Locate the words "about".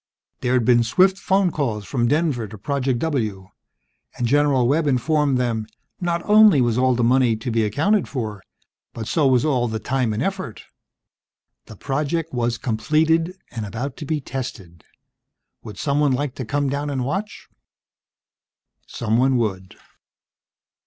13.63-13.95